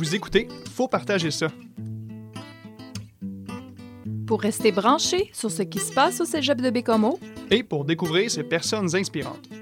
Vous 0.00 0.14
écoutez, 0.14 0.48
faut 0.74 0.88
partager 0.88 1.30
ça. 1.30 1.48
Pour 4.26 4.40
rester 4.40 4.72
branché 4.72 5.28
sur 5.34 5.50
ce 5.50 5.60
qui 5.62 5.78
se 5.78 5.92
passe 5.92 6.22
au 6.22 6.24
cégep 6.24 6.58
de 6.58 6.70
Bécomo 6.70 7.20
et 7.50 7.62
pour 7.62 7.84
découvrir 7.84 8.30
ces 8.30 8.42
personnes 8.42 8.96
inspirantes. 8.96 9.59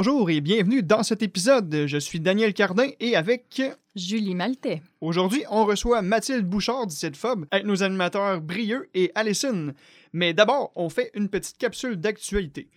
Bonjour 0.00 0.30
et 0.30 0.40
bienvenue 0.40 0.84
dans 0.84 1.02
cet 1.02 1.24
épisode. 1.24 1.86
Je 1.88 1.98
suis 1.98 2.20
Daniel 2.20 2.54
Cardin 2.54 2.86
et 3.00 3.16
avec 3.16 3.60
Julie 3.96 4.36
Maltais. 4.36 4.80
Aujourd'hui, 5.00 5.42
on 5.50 5.64
reçoit 5.64 6.02
Mathilde 6.02 6.46
Bouchard 6.46 6.88
site 6.88 7.16
FOB 7.16 7.46
avec 7.50 7.66
nos 7.66 7.82
animateurs 7.82 8.40
Brieux 8.40 8.88
et 8.94 9.10
Allison. 9.16 9.74
Mais 10.12 10.34
d'abord, 10.34 10.70
on 10.76 10.88
fait 10.88 11.10
une 11.14 11.28
petite 11.28 11.58
capsule 11.58 11.96
d'actualité. 11.96 12.68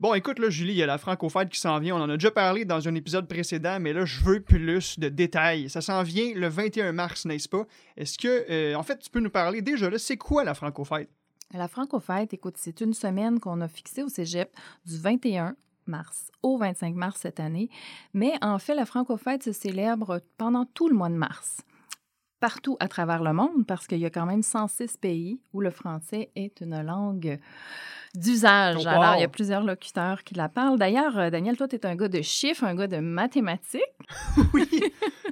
Bon, 0.00 0.14
écoute, 0.14 0.38
là, 0.38 0.48
Julie, 0.48 0.72
il 0.72 0.78
y 0.78 0.82
a 0.82 0.86
la 0.86 0.96
Francophète 0.96 1.50
qui 1.50 1.60
s'en 1.60 1.78
vient. 1.80 1.96
On 1.96 2.00
en 2.00 2.08
a 2.08 2.16
déjà 2.16 2.30
parlé 2.30 2.64
dans 2.64 2.88
un 2.88 2.94
épisode 2.94 3.28
précédent, 3.28 3.78
mais 3.78 3.92
là, 3.92 4.06
je 4.06 4.18
veux 4.24 4.40
plus 4.40 4.98
de 4.98 5.10
détails. 5.10 5.68
Ça 5.68 5.82
s'en 5.82 6.02
vient 6.02 6.32
le 6.34 6.48
21 6.48 6.92
mars, 6.92 7.26
n'est-ce 7.26 7.50
pas? 7.50 7.66
Est-ce 7.98 8.16
que, 8.16 8.46
euh, 8.50 8.74
en 8.74 8.82
fait, 8.82 9.00
tu 9.00 9.10
peux 9.10 9.20
nous 9.20 9.28
parler 9.28 9.60
déjà, 9.60 9.90
là, 9.90 9.98
c'est 9.98 10.16
quoi 10.16 10.44
la 10.44 10.54
Francophète? 10.54 11.10
La 11.52 11.68
Francophète, 11.68 12.32
écoute, 12.32 12.54
c'est 12.56 12.80
une 12.80 12.94
semaine 12.94 13.38
qu'on 13.38 13.60
a 13.60 13.68
fixée 13.68 14.02
au 14.02 14.08
cégep 14.08 14.50
du 14.86 14.96
21 14.96 15.56
mars 15.86 16.30
au 16.42 16.56
25 16.58 16.94
mars 16.94 17.20
cette 17.20 17.40
année. 17.40 17.70
Mais 18.14 18.32
en 18.42 18.58
fait, 18.58 18.74
la 18.74 18.86
Francophète 18.86 19.42
se 19.42 19.52
célèbre 19.52 20.20
pendant 20.38 20.64
tout 20.64 20.88
le 20.88 20.94
mois 20.94 21.08
de 21.08 21.14
mars 21.14 21.62
partout 22.40 22.76
à 22.80 22.88
travers 22.88 23.22
le 23.22 23.32
monde 23.32 23.66
parce 23.66 23.86
qu'il 23.86 23.98
y 23.98 24.06
a 24.06 24.10
quand 24.10 24.26
même 24.26 24.42
106 24.42 24.96
pays 24.96 25.40
où 25.52 25.60
le 25.60 25.70
français 25.70 26.30
est 26.34 26.60
une 26.60 26.82
langue 26.82 27.38
d'usage. 28.14 28.86
Alors, 28.86 29.14
il 29.16 29.20
y 29.20 29.24
a 29.24 29.28
plusieurs 29.28 29.62
locuteurs 29.62 30.24
qui 30.24 30.34
la 30.34 30.48
parlent. 30.48 30.78
D'ailleurs, 30.78 31.16
euh, 31.18 31.30
Daniel, 31.30 31.56
toi, 31.56 31.68
tu 31.68 31.76
es 31.76 31.86
un 31.86 31.94
gars 31.94 32.08
de 32.08 32.22
chiffres, 32.22 32.64
un 32.64 32.74
gars 32.74 32.86
de 32.86 32.98
mathématiques. 32.98 33.82
oui. 34.54 34.68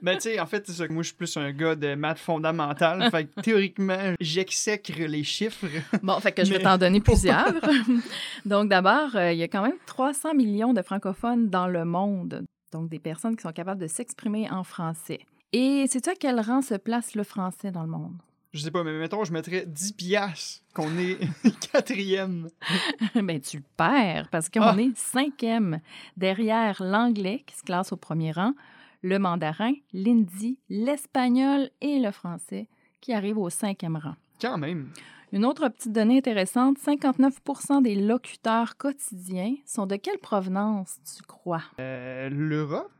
Ben, 0.02 0.14
tu 0.14 0.22
sais, 0.22 0.40
en 0.40 0.46
fait, 0.46 0.68
c'est 0.68 0.88
moi, 0.90 1.02
je 1.02 1.08
suis 1.08 1.16
plus 1.16 1.36
un 1.36 1.50
gars 1.52 1.74
de 1.74 1.94
maths 1.94 2.18
fondamentales. 2.18 3.10
fait 3.10 3.24
que, 3.24 3.40
théoriquement, 3.40 4.14
j'exècre 4.20 4.92
les 4.98 5.24
chiffres. 5.24 5.66
Bon, 6.02 6.20
fait 6.20 6.32
que 6.32 6.44
je 6.44 6.52
vais 6.52 6.60
t'en 6.60 6.78
donner 6.78 7.00
plusieurs. 7.02 7.52
Donc, 8.46 8.68
d'abord, 8.68 9.14
euh, 9.16 9.32
il 9.32 9.38
y 9.38 9.42
a 9.42 9.48
quand 9.48 9.62
même 9.62 9.78
300 9.86 10.34
millions 10.34 10.72
de 10.72 10.82
francophones 10.82 11.48
dans 11.48 11.66
le 11.66 11.84
monde. 11.84 12.44
Donc, 12.72 12.88
des 12.88 12.98
personnes 12.98 13.36
qui 13.36 13.42
sont 13.42 13.52
capables 13.52 13.80
de 13.80 13.86
s'exprimer 13.86 14.48
en 14.50 14.62
français. 14.62 15.20
Et 15.52 15.86
sais-tu 15.88 16.10
à 16.10 16.14
quel 16.14 16.40
rang 16.40 16.60
se 16.60 16.74
place 16.74 17.14
le 17.14 17.24
français 17.24 17.70
dans 17.70 17.82
le 17.82 17.88
monde? 17.88 18.18
Je 18.52 18.60
sais 18.60 18.70
pas, 18.70 18.82
mais 18.82 18.98
mettons, 18.98 19.24
je 19.24 19.32
mettrais 19.32 19.66
10 19.66 19.92
piastres 19.92 20.62
qu'on 20.74 20.96
est 20.98 21.18
quatrième. 21.72 22.48
ben, 23.14 23.40
tu 23.40 23.58
le 23.58 23.62
perds 23.76 24.28
parce 24.30 24.48
qu'on 24.48 24.62
ah! 24.62 24.76
est 24.78 24.96
cinquième 24.96 25.80
derrière 26.16 26.82
l'anglais 26.82 27.44
qui 27.46 27.56
se 27.56 27.62
classe 27.62 27.92
au 27.92 27.96
premier 27.96 28.32
rang, 28.32 28.54
le 29.02 29.18
mandarin, 29.18 29.74
l'hindi, 29.92 30.58
l'espagnol 30.70 31.70
et 31.82 31.98
le 31.98 32.10
français 32.10 32.68
qui 33.00 33.12
arrivent 33.12 33.38
au 33.38 33.50
cinquième 33.50 33.96
rang. 33.96 34.16
Quand 34.40 34.56
même. 34.56 34.90
Une 35.30 35.44
autre 35.44 35.68
petite 35.68 35.92
donnée 35.92 36.16
intéressante, 36.16 36.78
59% 36.78 37.82
des 37.82 37.96
locuteurs 37.96 38.78
quotidiens 38.78 39.56
sont 39.66 39.86
de 39.86 39.96
quelle 39.96 40.18
provenance, 40.18 40.96
tu 41.04 41.22
crois? 41.22 41.64
Euh, 41.78 42.30
L'Europe? 42.30 42.90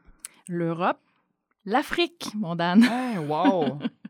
L'Europe, 0.46 1.00
l'Afrique, 1.64 2.28
mon 2.34 2.55
Dan. 2.55 2.84
Ah, 2.84 3.20
wow! 3.22 3.78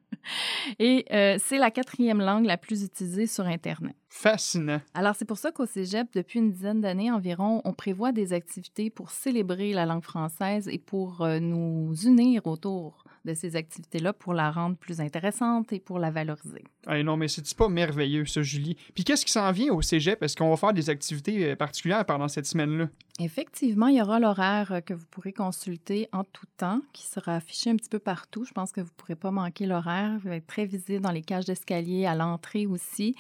Et 0.79 1.05
euh, 1.13 1.37
c'est 1.39 1.59
la 1.59 1.71
quatrième 1.71 2.21
langue 2.21 2.45
la 2.45 2.57
plus 2.57 2.85
utilisée 2.85 3.27
sur 3.27 3.47
Internet. 3.47 3.97
Fascinant. 4.09 4.81
Alors, 4.95 5.15
c'est 5.15 5.27
pour 5.27 5.39
ça 5.39 5.53
qu'au 5.53 5.67
Cégep, 5.67 6.09
depuis 6.15 6.39
une 6.39 6.51
dizaine 6.51 6.81
d'années 6.81 7.11
environ, 7.11 7.61
on 7.65 7.73
prévoit 7.73 8.13
des 8.13 8.33
activités 8.33 8.91
pour 8.91 9.11
célébrer 9.11 9.73
la 9.73 9.87
langue 9.87 10.03
française 10.03 10.69
et 10.69 10.79
pour 10.79 11.23
euh, 11.23 11.39
nous 11.41 11.95
unir 12.05 12.47
autour 12.47 13.05
de 13.25 13.35
ces 13.35 13.57
activités-là 13.57 14.13
pour 14.13 14.33
la 14.33 14.51
rendre 14.51 14.77
plus 14.77 15.01
intéressante 15.01 15.73
et 15.73 15.81
pour 15.81 15.99
la 15.99 16.11
valoriser. 16.11 16.65
Ah 16.87 17.03
non, 17.03 17.17
mais 17.17 17.29
c'est 17.29 17.55
pas 17.55 17.69
merveilleux, 17.69 18.25
ça, 18.25 18.43
Julie? 18.43 18.77
Puis 18.95 19.05
qu'est-ce 19.05 19.27
qui 19.27 19.33
s'en 19.33 19.51
vient 19.53 19.73
au 19.73 19.83
cégep? 19.83 20.23
Est-ce 20.23 20.37
qu'on 20.37 20.51
va 20.51 20.57
faire 20.57 20.73
des 20.73 20.89
activités 20.89 21.51
euh, 21.51 21.57
particulières 21.57 22.05
pendant 22.07 22.29
cette 22.29 22.47
semaine-là? 22.47 22.89
Effectivement, 23.21 23.89
il 23.89 23.97
y 23.97 24.03
aura 24.03 24.21
l'horaire 24.21 24.73
euh, 24.73 24.81
que 24.81 24.95
vous 24.95 25.05
pourrez 25.11 25.33
consulter 25.33 26.09
en 26.13 26.25
tout 26.25 26.47
temps, 26.57 26.81
qui 26.93 27.05
sera 27.07 27.37
affiché 27.37 27.71
un 27.71 27.77
petit 27.77 27.91
peu 27.91 27.99
partout. 27.99 28.45
Je 28.45 28.53
pense 28.53 28.73
que 28.73 28.81
vous 28.81 28.87
ne 28.87 28.97
pourrez 28.97 29.17
pas 29.17 29.31
manquer 29.31 29.67
l'horaire. 29.67 30.19
Il 30.25 30.31
va 30.31 30.37
être 30.37 30.47
très 30.47 30.65
visible 30.65 31.01
dans 31.01 31.11
les 31.11 31.23
cages 31.23 31.45
d'escalier, 31.45 32.07
à 32.07 32.15
l'entrée 32.15 32.67
aussi. 32.67 33.15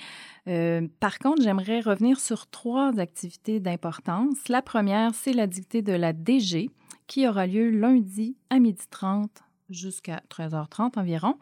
Euh, 0.47 0.78
par 1.01 1.19
contre, 1.19 1.43
j'aimerais 1.43 1.81
revenir 1.81 2.21
sur 2.21 2.47
trois 2.49 2.99
activités 2.99 3.61
d'importance. 3.61 4.49
La 4.49 4.63
première, 4.63 5.15
c'est 5.15 5.33
la 5.33 5.47
dictée 5.47 5.83
de 5.83 5.93
la 5.93 6.13
DG, 6.13 6.71
qui 7.07 7.27
aura 7.27 7.47
lieu 7.47 7.71
lundi 7.71 8.37
à 8.51 8.59
12h30 8.59 9.29
jusqu'à 9.71 10.23
13h30 10.31 10.99
environ. 10.99 11.37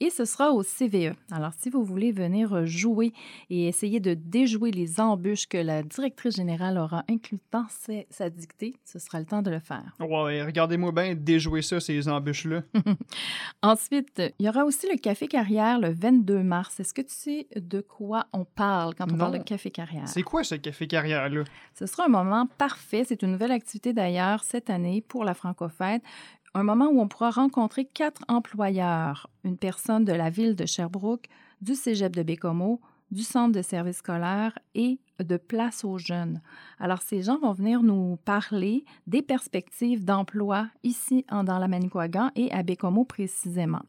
Et 0.00 0.10
ce 0.10 0.24
sera 0.24 0.52
au 0.52 0.62
CVE. 0.62 1.14
Alors, 1.30 1.52
si 1.56 1.70
vous 1.70 1.84
voulez 1.84 2.12
venir 2.12 2.66
jouer 2.66 3.12
et 3.50 3.66
essayer 3.68 4.00
de 4.00 4.14
déjouer 4.14 4.70
les 4.70 5.00
embûches 5.00 5.46
que 5.46 5.58
la 5.58 5.82
directrice 5.82 6.36
générale 6.36 6.78
aura 6.78 7.04
inclus 7.08 7.40
dans 7.50 7.66
sa 8.10 8.30
dictée, 8.30 8.76
ce 8.84 8.98
sera 8.98 9.18
le 9.18 9.26
temps 9.26 9.42
de 9.42 9.50
le 9.50 9.60
faire. 9.60 9.96
Ouais, 10.00 10.42
regardez-moi 10.42 10.92
bien 10.92 11.14
déjouer 11.14 11.62
ça, 11.62 11.80
ces 11.80 12.08
embûches-là. 12.08 12.62
Ensuite, 13.62 14.22
il 14.38 14.46
y 14.46 14.48
aura 14.48 14.64
aussi 14.64 14.88
le 14.90 14.96
Café 14.96 15.26
Carrière 15.26 15.78
le 15.78 15.90
22 15.92 16.42
mars. 16.42 16.80
Est-ce 16.80 16.94
que 16.94 17.02
tu 17.02 17.14
sais 17.14 17.46
de 17.56 17.80
quoi 17.80 18.26
on 18.32 18.44
parle 18.44 18.94
quand 18.94 19.10
on 19.12 19.16
parle 19.16 19.38
de 19.38 19.42
Café 19.42 19.70
Carrière? 19.70 20.08
C'est 20.08 20.22
quoi 20.22 20.44
ce 20.44 20.54
Café 20.54 20.86
Carrière-là? 20.86 21.44
Ce 21.74 21.86
sera 21.86 22.06
un 22.06 22.08
moment 22.08 22.46
parfait. 22.58 23.04
C'est 23.06 23.22
une 23.22 23.32
nouvelle 23.32 23.52
activité 23.52 23.92
d'ailleurs 23.92 24.44
cette 24.44 24.70
année 24.70 25.04
pour 25.06 25.24
la 25.24 25.34
Francophète 25.34 26.02
un 26.58 26.64
moment 26.64 26.88
où 26.88 27.00
on 27.00 27.08
pourra 27.08 27.30
rencontrer 27.30 27.84
quatre 27.84 28.22
employeurs, 28.28 29.30
une 29.44 29.56
personne 29.56 30.04
de 30.04 30.12
la 30.12 30.28
ville 30.28 30.56
de 30.56 30.66
Sherbrooke, 30.66 31.28
du 31.60 31.74
Cégep 31.74 32.14
de 32.14 32.22
Bécomo, 32.22 32.80
du 33.10 33.22
centre 33.22 33.52
de 33.52 33.62
services 33.62 33.98
scolaires 33.98 34.58
et 34.74 34.98
de 35.20 35.36
place 35.36 35.84
aux 35.84 35.98
jeunes. 35.98 36.40
Alors, 36.78 37.02
ces 37.02 37.22
gens 37.22 37.38
vont 37.38 37.52
venir 37.52 37.82
nous 37.82 38.18
parler 38.24 38.84
des 39.06 39.22
perspectives 39.22 40.04
d'emploi 40.04 40.68
ici 40.82 41.24
dans 41.30 41.58
la 41.58 41.68
Manicouagan 41.68 42.30
et 42.36 42.52
à 42.52 42.62
Bécomo 42.62 43.04
précisément. 43.04 43.82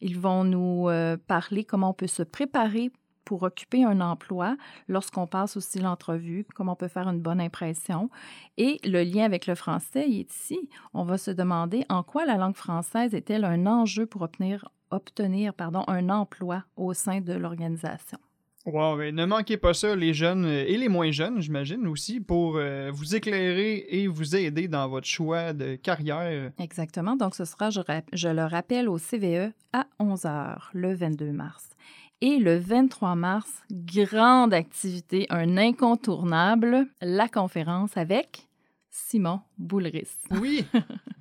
Ils 0.00 0.18
vont 0.18 0.44
nous 0.44 0.88
euh, 0.88 1.16
parler 1.16 1.64
comment 1.64 1.90
on 1.90 1.94
peut 1.94 2.06
se 2.06 2.22
préparer 2.22 2.90
pour 3.28 3.42
occuper 3.42 3.84
un 3.84 4.00
emploi 4.00 4.56
lorsqu'on 4.88 5.26
passe 5.26 5.58
aussi 5.58 5.80
l'entrevue, 5.80 6.46
comment 6.54 6.72
on 6.72 6.76
peut 6.76 6.88
faire 6.88 7.08
une 7.08 7.20
bonne 7.20 7.42
impression. 7.42 8.08
Et 8.56 8.80
le 8.84 9.02
lien 9.02 9.24
avec 9.24 9.46
le 9.46 9.54
français, 9.54 10.08
est 10.08 10.32
ici. 10.32 10.70
On 10.94 11.04
va 11.04 11.18
se 11.18 11.30
demander 11.30 11.84
en 11.90 12.02
quoi 12.02 12.24
la 12.24 12.38
langue 12.38 12.56
française 12.56 13.14
est-elle 13.14 13.44
un 13.44 13.66
enjeu 13.66 14.06
pour 14.06 14.22
obtenir, 14.22 14.70
obtenir 14.90 15.52
pardon, 15.52 15.84
un 15.88 16.08
emploi 16.08 16.64
au 16.78 16.94
sein 16.94 17.20
de 17.20 17.34
l'organisation? 17.34 18.16
Wow, 18.64 19.12
ne 19.12 19.26
manquez 19.26 19.58
pas 19.58 19.74
ça, 19.74 19.94
les 19.94 20.14
jeunes 20.14 20.44
euh, 20.46 20.64
et 20.66 20.78
les 20.78 20.88
moins 20.88 21.10
jeunes, 21.10 21.40
j'imagine 21.40 21.86
aussi, 21.86 22.20
pour 22.20 22.56
euh, 22.56 22.90
vous 22.92 23.14
éclairer 23.14 23.86
et 23.88 24.08
vous 24.08 24.36
aider 24.36 24.68
dans 24.68 24.88
votre 24.88 25.06
choix 25.06 25.52
de 25.52 25.76
carrière. 25.76 26.50
Exactement. 26.58 27.16
Donc, 27.16 27.34
ce 27.34 27.44
sera, 27.44 27.70
je, 27.70 27.80
je 28.12 28.28
le 28.28 28.44
rappelle, 28.44 28.88
au 28.88 28.98
CVE 28.98 29.52
à 29.72 29.86
11 30.00 30.22
h 30.22 30.58
le 30.72 30.94
22 30.94 31.32
mars. 31.32 31.70
Et 32.20 32.38
le 32.38 32.58
23 32.58 33.14
mars, 33.14 33.62
grande 33.70 34.52
activité, 34.52 35.26
un 35.30 35.56
incontournable, 35.56 36.88
la 37.00 37.28
conférence 37.28 37.96
avec 37.96 38.48
Simon 38.90 39.40
Boulris. 39.56 40.08
Oui. 40.32 40.64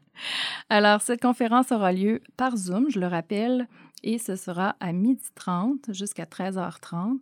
Alors, 0.70 1.02
cette 1.02 1.22
conférence 1.22 1.72
aura 1.72 1.94
lieu 1.94 2.22
par 2.36 2.58
Zoom, 2.58 2.90
je 2.90 3.00
le 3.00 3.06
rappelle, 3.06 3.68
et 4.02 4.18
ce 4.18 4.36
sera 4.36 4.76
à 4.80 4.92
12h30 4.92 5.94
jusqu'à 5.94 6.26
13h30. 6.26 7.20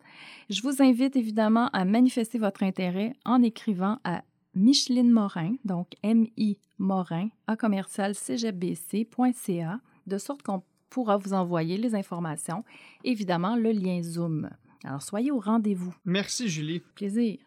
Je 0.50 0.62
vous 0.62 0.82
invite 0.82 1.18
évidemment 1.18 1.68
à 1.74 1.84
manifester 1.84 2.38
votre 2.38 2.64
intérêt 2.64 3.14
en 3.26 3.44
écrivant 3.44 4.00
à 4.06 4.24
Micheline 4.56 5.12
Morin, 5.12 5.56
donc 5.66 5.88
M-I 6.02 6.58
Morin, 6.80 7.28
à 7.48 7.58
commercial 7.58 8.16
de 10.08 10.18
sorte 10.18 10.44
qu'on 10.44 10.64
pourra 10.96 11.18
vous 11.18 11.34
envoyer 11.34 11.78
les 11.78 11.94
informations, 11.94 12.64
évidemment 13.04 13.58
le 13.58 13.74
lien 13.74 14.02
Zoom. 14.02 14.50
Alors 14.86 15.02
soyez 15.02 15.30
au 15.30 15.40
rendez-vous. 15.40 15.94
Merci 16.06 16.48
Julie. 16.48 16.84
Plaisir. 16.96 17.38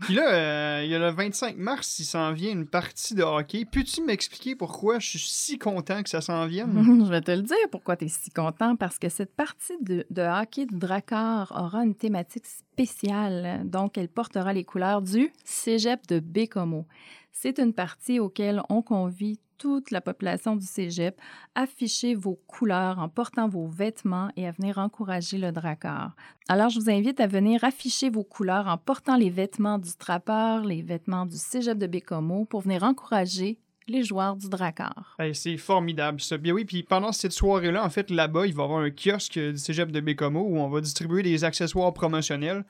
Puis 0.00 0.14
là, 0.14 0.32
euh, 0.32 0.84
il 0.84 0.90
y 0.90 0.96
a 0.96 0.98
le 0.98 1.10
25 1.10 1.56
mars, 1.58 2.00
il 2.00 2.04
s'en 2.04 2.32
vient 2.32 2.50
une 2.50 2.66
partie 2.66 3.14
de 3.14 3.22
hockey. 3.22 3.64
Peux-tu 3.64 4.02
m'expliquer 4.02 4.56
pourquoi 4.56 4.98
je 4.98 5.10
suis 5.10 5.20
si 5.20 5.58
content 5.60 6.02
que 6.02 6.08
ça 6.08 6.20
s'en 6.20 6.44
vienne? 6.48 6.72
je 7.06 7.08
vais 7.08 7.20
te 7.20 7.30
le 7.30 7.42
dire 7.42 7.56
pourquoi 7.70 7.96
tu 7.96 8.06
es 8.06 8.08
si 8.08 8.30
content? 8.30 8.74
Parce 8.74 8.98
que 8.98 9.08
cette 9.08 9.34
partie 9.36 9.76
de, 9.80 10.04
hockey 10.16 10.66
du 10.66 10.76
Drakkar 10.76 11.52
aura 11.56 11.84
une 11.84 11.94
thématique 11.94 12.46
spéciale. 12.46 13.62
Donc, 13.64 13.96
elle 13.96 14.08
portera 14.08 14.52
les 14.52 14.64
couleurs 14.64 15.02
du 15.02 15.32
cégep 15.44 16.04
de 16.08 16.18
Bécomo. 16.18 16.84
C'est 17.30 17.60
une 17.60 17.74
partie 17.74 18.18
auquel 18.18 18.60
on 18.68 18.82
convie 18.82 19.38
toute 19.58 19.90
la 19.90 20.00
population 20.00 20.56
du 20.56 20.64
Cégep, 20.64 21.20
afficher 21.54 22.14
vos 22.14 22.40
couleurs 22.46 22.98
en 22.98 23.08
portant 23.08 23.48
vos 23.48 23.66
vêtements 23.66 24.30
et 24.36 24.46
à 24.46 24.52
venir 24.52 24.78
encourager 24.78 25.38
le 25.38 25.52
dracard. 25.52 26.14
Alors, 26.48 26.70
je 26.70 26.80
vous 26.80 26.90
invite 26.90 27.20
à 27.20 27.26
venir 27.26 27.64
afficher 27.64 28.08
vos 28.08 28.24
couleurs 28.24 28.68
en 28.68 28.78
portant 28.78 29.16
les 29.16 29.30
vêtements 29.30 29.78
du 29.78 29.94
trappeur, 29.96 30.64
les 30.64 30.82
vêtements 30.82 31.26
du 31.26 31.36
Cégep 31.36 31.76
de 31.76 31.86
Bécomo 31.86 32.44
pour 32.44 32.62
venir 32.62 32.84
encourager 32.84 33.58
les 33.88 34.04
joueurs 34.04 34.36
du 34.36 34.48
Drakkar. 34.48 35.16
c'est 35.32 35.56
formidable 35.56 36.20
ça. 36.20 36.36
Bien 36.36 36.52
oui, 36.52 36.64
puis 36.64 36.82
pendant 36.82 37.12
cette 37.12 37.32
soirée-là, 37.32 37.84
en 37.84 37.90
fait, 37.90 38.10
là-bas, 38.10 38.46
il 38.46 38.54
va 38.54 38.62
y 38.62 38.66
avoir 38.66 38.80
un 38.80 38.90
kiosque 38.90 39.38
du 39.38 39.56
Cégep 39.56 39.90
de 39.90 40.00
Bécomo 40.00 40.40
où 40.40 40.58
on 40.58 40.68
va 40.68 40.80
distribuer 40.80 41.22
des 41.22 41.44
accessoires 41.44 41.92
promotionnels. 41.92 42.64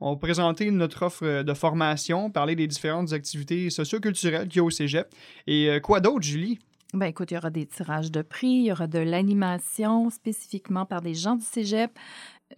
On 0.00 0.12
va 0.12 0.16
présenter 0.18 0.70
notre 0.70 1.02
offre 1.04 1.42
de 1.42 1.54
formation, 1.54 2.30
parler 2.30 2.56
des 2.56 2.66
différentes 2.66 3.12
activités 3.12 3.70
socioculturelles 3.70 4.48
qu'il 4.48 4.58
y 4.58 4.60
a 4.60 4.64
au 4.64 4.70
Cégep. 4.70 5.08
Et 5.46 5.68
euh, 5.68 5.80
quoi 5.80 6.00
d'autre, 6.00 6.22
Julie? 6.22 6.58
Ben 6.92 7.06
écoute, 7.06 7.32
il 7.32 7.34
y 7.34 7.38
aura 7.38 7.50
des 7.50 7.66
tirages 7.66 8.12
de 8.12 8.22
prix, 8.22 8.46
il 8.46 8.64
y 8.66 8.72
aura 8.72 8.86
de 8.86 9.00
l'animation 9.00 10.10
spécifiquement 10.10 10.86
par 10.86 11.00
des 11.00 11.14
gens 11.14 11.34
du 11.34 11.44
Cégep, 11.44 11.90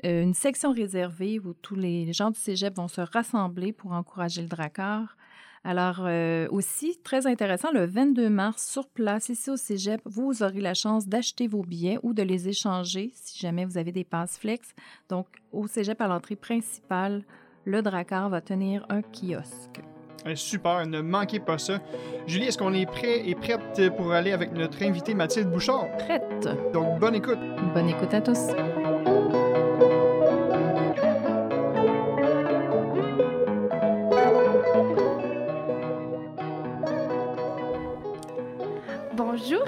euh, 0.04 0.22
une 0.22 0.34
section 0.34 0.72
réservée 0.72 1.38
où 1.38 1.54
tous 1.54 1.74
les 1.74 2.12
gens 2.12 2.30
du 2.30 2.38
Cégep 2.38 2.76
vont 2.76 2.88
se 2.88 3.00
rassembler 3.00 3.72
pour 3.72 3.92
encourager 3.92 4.42
le 4.42 4.48
Drakkar. 4.48 5.16
Alors, 5.64 6.00
euh, 6.00 6.46
aussi, 6.50 6.98
très 7.02 7.26
intéressant, 7.26 7.72
le 7.72 7.86
22 7.86 8.28
mars, 8.28 8.66
sur 8.66 8.86
place, 8.86 9.28
ici 9.28 9.50
au 9.50 9.56
Cégep, 9.56 10.00
vous 10.04 10.42
aurez 10.42 10.60
la 10.60 10.74
chance 10.74 11.08
d'acheter 11.08 11.48
vos 11.48 11.62
billets 11.62 11.98
ou 12.02 12.12
de 12.12 12.22
les 12.22 12.48
échanger 12.48 13.10
si 13.14 13.38
jamais 13.38 13.64
vous 13.64 13.78
avez 13.78 13.92
des 13.92 14.04
passes 14.04 14.38
flex. 14.38 14.74
Donc, 15.08 15.26
au 15.52 15.66
Cégep, 15.66 16.00
à 16.00 16.06
l'entrée 16.06 16.36
principale, 16.36 17.24
le 17.64 17.82
Dracar 17.82 18.30
va 18.30 18.40
tenir 18.40 18.86
un 18.88 19.02
kiosque. 19.02 19.80
Eh, 20.24 20.34
super, 20.34 20.86
ne 20.86 21.00
manquez 21.02 21.38
pas 21.38 21.58
ça. 21.58 21.78
Julie, 22.26 22.46
est-ce 22.46 22.58
qu'on 22.58 22.74
est 22.74 22.86
prêt 22.86 23.28
et 23.28 23.34
prête 23.36 23.94
pour 23.96 24.12
aller 24.12 24.32
avec 24.32 24.52
notre 24.52 24.82
invitée 24.82 25.14
Mathilde 25.14 25.50
Bouchard? 25.50 25.86
Prête. 25.98 26.48
Donc, 26.72 26.98
bonne 26.98 27.14
écoute. 27.14 27.38
Bonne 27.74 27.88
écoute 27.88 28.12
à 28.12 28.20
tous. 28.20 28.48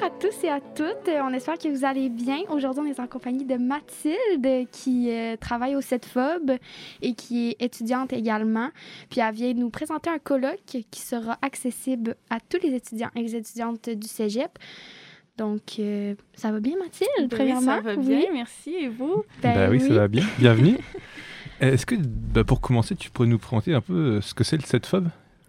À 0.08 0.10
tous 0.10 0.44
et 0.44 0.48
à 0.48 0.60
toutes. 0.60 1.10
On 1.22 1.34
espère 1.34 1.58
que 1.58 1.68
vous 1.68 1.84
allez 1.84 2.08
bien. 2.08 2.38
Aujourd'hui, 2.48 2.82
on 2.86 2.86
est 2.86 2.98
en 2.98 3.06
compagnie 3.06 3.44
de 3.44 3.56
Mathilde 3.56 4.66
qui 4.72 5.10
euh, 5.10 5.36
travaille 5.36 5.76
au 5.76 5.82
CETFOB 5.82 6.52
et 7.02 7.12
qui 7.12 7.50
est 7.50 7.62
étudiante 7.62 8.14
également. 8.14 8.70
Puis 9.10 9.20
elle 9.20 9.34
vient 9.34 9.52
nous 9.52 9.68
présenter 9.68 10.08
un 10.08 10.18
colloque 10.18 10.62
qui 10.64 11.00
sera 11.00 11.36
accessible 11.42 12.16
à 12.30 12.38
tous 12.40 12.58
les 12.62 12.74
étudiants 12.74 13.10
et 13.16 13.22
les 13.22 13.36
étudiantes 13.36 13.90
du 13.90 14.08
Cégep. 14.08 14.58
Donc, 15.36 15.76
euh, 15.78 16.14
ça 16.32 16.52
va 16.52 16.60
bien, 16.60 16.76
Mathilde, 16.78 17.30
premièrement? 17.30 17.60
ça 17.60 17.80
va 17.82 17.96
bien, 17.96 18.24
merci. 18.32 18.74
Et 18.80 18.88
vous? 18.88 19.24
Ben, 19.42 19.54
ben 19.54 19.70
oui, 19.70 19.80
ça 19.80 19.92
va 19.92 20.08
bien. 20.08 20.24
Bienvenue. 20.38 20.78
Est-ce 21.60 21.84
que, 21.84 21.96
ben, 21.96 22.44
pour 22.44 22.62
commencer, 22.62 22.96
tu 22.96 23.10
pourrais 23.10 23.28
nous 23.28 23.38
présenter 23.38 23.74
un 23.74 23.82
peu 23.82 23.92
euh, 23.92 24.20
ce 24.22 24.32
que 24.32 24.42
c'est 24.42 24.56
le 24.56 24.62
CETFOB? 24.62 25.08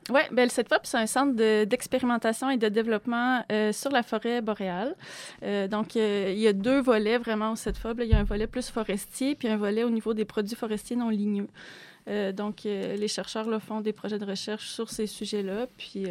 Oui, 0.09 0.21
ben, 0.31 0.50
CETFOP, 0.50 0.79
c'est 0.83 0.97
un 0.97 1.06
centre 1.06 1.35
d'expérimentation 1.65 2.50
et 2.50 2.57
de 2.57 2.67
développement 2.67 3.44
euh, 3.51 3.71
sur 3.71 3.91
la 3.91 4.01
forêt 4.01 4.41
boréale. 4.41 4.95
Euh, 5.44 5.67
donc, 5.67 5.95
euh, 5.95 6.31
il 6.33 6.39
y 6.39 6.47
a 6.47 6.53
deux 6.53 6.81
volets 6.81 7.19
vraiment 7.19 7.51
au 7.51 7.56
CETFOP. 7.56 8.00
Il 8.00 8.07
y 8.07 8.13
a 8.13 8.17
un 8.17 8.23
volet 8.23 8.47
plus 8.47 8.69
forestier, 8.69 9.35
puis 9.35 9.47
un 9.47 9.57
volet 9.57 9.83
au 9.83 9.91
niveau 9.91 10.15
des 10.15 10.25
produits 10.25 10.56
forestiers 10.56 10.95
non 10.95 11.09
ligneux. 11.09 11.47
donc, 12.33 12.63
les 12.63 13.07
chercheurs 13.07 13.47
là, 13.47 13.59
font 13.59 13.81
des 13.81 13.94
projets 13.94 14.17
de 14.17 14.25
recherche 14.25 14.69
sur 14.69 14.89
ces 14.89 15.06
sujets-là, 15.06 15.67
puis 15.77 16.07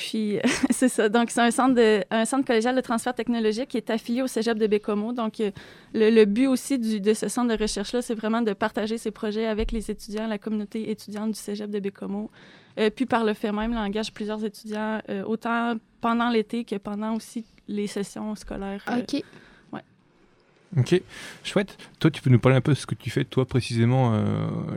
puis, 0.00 0.38
c'est 0.70 0.88
ça. 0.88 1.10
Donc, 1.10 1.30
c'est 1.30 1.42
un 1.42 1.50
centre, 1.50 1.74
de, 1.74 2.02
un 2.10 2.24
centre 2.24 2.46
collégial 2.46 2.74
de 2.74 2.80
transfert 2.80 3.14
technologique 3.14 3.68
qui 3.68 3.76
est 3.76 3.90
affilié 3.90 4.22
au 4.22 4.26
cégep 4.26 4.56
de 4.58 4.66
Bécomo. 4.66 5.12
Donc, 5.12 5.40
euh, 5.40 5.50
le, 5.92 6.24
but 6.24 6.46
aussi 6.46 6.78
du, 6.78 7.00
de 7.00 7.12
ce 7.12 7.28
centre 7.28 7.54
de 7.54 7.62
recherche-là, 7.62 8.00
c'est 8.00 8.14
vraiment 8.14 8.40
de 8.40 8.54
partager 8.54 8.96
ces 8.96 9.10
projets 9.10 9.46
avec 9.46 9.72
les 9.72 9.90
étudiants, 9.90 10.26
la 10.26 10.38
communauté 10.38 10.90
étudiante 10.90 11.32
du 11.32 11.38
cégep 11.38 11.70
de 11.70 11.78
Bécomo. 11.80 12.30
Euh, 12.78 12.88
puis, 12.88 13.04
par 13.04 13.24
le 13.24 13.34
fait 13.34 13.52
même, 13.52 13.76
engage 13.76 14.10
plusieurs 14.14 14.42
étudiants, 14.42 15.02
euh, 15.10 15.22
autant 15.24 15.74
pendant 16.00 16.30
l'été 16.30 16.64
que 16.64 16.76
pendant 16.76 17.14
aussi 17.14 17.44
les 17.68 17.86
sessions 17.86 18.34
scolaires. 18.36 18.82
OK. 18.88 19.22
ouais. 19.74 19.82
OK. 20.78 21.02
Chouette. 21.44 21.76
Toi, 21.98 22.10
tu 22.10 22.22
peux 22.22 22.30
nous 22.30 22.38
parler 22.38 22.56
un 22.56 22.62
peu 22.62 22.72
de 22.72 22.78
ce 22.78 22.86
que 22.86 22.94
tu 22.94 23.10
fais, 23.10 23.24
toi, 23.24 23.44
précisément, 23.44 24.18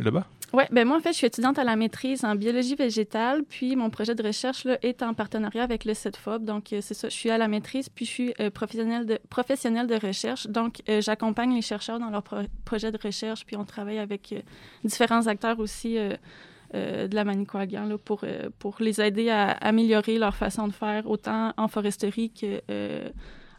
là-bas? 0.02 0.28
Oui, 0.54 0.64
ben 0.72 0.88
moi, 0.88 0.98
en 0.98 1.00
fait, 1.00 1.14
je 1.14 1.18
suis 1.18 1.26
étudiante 1.26 1.58
à 1.58 1.64
la 1.64 1.76
maîtrise 1.76 2.24
en 2.24 2.36
biologie 2.36 2.76
végétale, 2.76 3.42
puis 3.44 3.76
mon 3.76 3.90
projet 3.90 4.14
de 4.14 4.22
recherche 4.22 4.66
là, 4.66 4.78
est 4.84 5.02
en 5.02 5.16
partenariat 5.16 5.64
avec 5.64 5.84
le 5.84 5.96
CETFOB. 5.96 6.46
Donc, 6.46 6.72
euh, 6.72 6.80
c'est 6.80 6.94
ça, 6.94 7.10
je 7.10 7.16
suis 7.16 7.32
à 7.32 7.40
la 7.40 7.48
maîtrise, 7.48 7.90
puis 7.90 8.06
je 8.06 8.12
suis 8.12 8.34
euh, 8.40 8.52
professionnelle, 8.52 9.08
de, 9.08 9.20
professionnelle 9.32 9.88
de 9.88 9.96
recherche. 9.96 10.46
Donc, 10.46 10.84
euh, 10.90 11.02
j'accompagne 11.02 11.56
les 11.56 11.64
chercheurs 11.64 12.00
dans 12.00 12.12
leurs 12.12 12.24
projets 12.66 12.92
de 12.92 13.00
recherche, 13.04 13.48
puis 13.48 13.58
on 13.58 13.66
travaille 13.66 13.98
avec 13.98 14.36
différents 14.84 15.26
acteurs 15.26 15.58
aussi 15.58 15.96
de 15.96 17.16
la 17.16 17.24
Manicouagan 17.24 17.86
là, 17.86 17.98
pour, 17.98 18.24
pour 18.60 18.76
les 18.80 19.02
aider 19.02 19.32
à 19.32 19.52
améliorer 19.54 20.20
leur 20.20 20.36
façon 20.36 20.68
de 20.68 20.74
faire, 20.74 21.10
autant 21.10 21.54
en 21.58 21.68
foresterie 21.68 22.32
que 22.32 22.62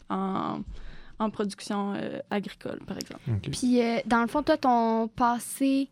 en 0.09 0.59
en 1.17 1.29
production 1.29 1.93
agricole, 2.29 2.79
par 2.85 2.97
exemple. 2.97 3.21
Puis, 3.49 3.79
dans 4.05 4.21
le 4.21 4.27
fond, 4.27 4.43
toi, 4.43 4.57
ton 4.57 5.07
passé 5.07 5.87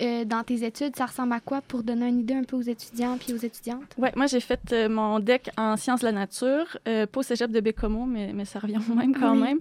euh, 0.00 0.24
dans 0.24 0.42
tes 0.42 0.64
études, 0.64 0.96
ça 0.96 1.06
ressemble 1.06 1.32
à 1.32 1.40
quoi 1.40 1.60
pour 1.60 1.82
donner 1.82 2.08
une 2.08 2.20
idée 2.20 2.34
un 2.34 2.42
peu 2.42 2.56
aux 2.56 2.62
étudiants 2.62 3.16
puis 3.16 3.32
aux 3.32 3.38
étudiantes? 3.38 3.94
Oui, 3.96 4.08
moi, 4.16 4.26
j'ai 4.26 4.40
fait 4.40 4.60
euh, 4.72 4.88
mon 4.88 5.20
DEC 5.20 5.50
en 5.56 5.76
sciences 5.76 6.00
de 6.00 6.06
la 6.06 6.12
nature, 6.12 6.76
euh, 6.88 7.06
pas 7.06 7.20
au 7.20 7.22
cégep 7.22 7.50
de 7.50 7.60
Bécomo, 7.60 8.04
mais, 8.04 8.32
mais 8.32 8.44
ça 8.44 8.58
revient 8.58 8.80
au 8.90 8.94
même 8.94 9.14
quand 9.14 9.36
même. 9.36 9.58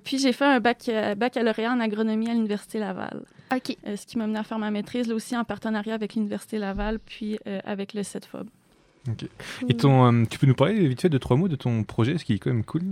puis 0.00 0.18
j'ai 0.18 0.32
fait 0.32 0.44
un 0.44 0.60
bac, 0.60 0.90
baccalauréat 1.16 1.72
en 1.72 1.80
agronomie 1.80 2.28
à 2.28 2.34
l'Université 2.34 2.78
Laval. 2.78 3.22
OK. 3.54 3.76
ce 3.84 4.06
qui 4.06 4.18
m'a 4.18 4.26
mené 4.26 4.38
à 4.38 4.42
faire 4.42 4.58
ma 4.58 4.70
maîtrise, 4.70 5.06
là 5.06 5.14
aussi 5.14 5.36
en 5.36 5.44
partenariat 5.44 5.94
avec 5.94 6.14
l'Université 6.14 6.58
Laval, 6.58 6.98
puis 6.98 7.38
avec 7.64 7.94
le 7.94 8.02
CETFOB. 8.02 8.48
Et 9.68 9.74
ton, 9.74 10.06
euh, 10.06 10.24
tu 10.28 10.38
peux 10.38 10.46
nous 10.46 10.54
parler 10.54 10.86
vite 10.88 11.02
fait 11.02 11.08
de 11.08 11.18
trois 11.18 11.36
mots 11.36 11.48
de 11.48 11.56
ton 11.56 11.84
projet, 11.84 12.16
ce 12.16 12.24
qui 12.24 12.34
est 12.34 12.38
quand 12.38 12.50
même 12.50 12.64
cool? 12.64 12.82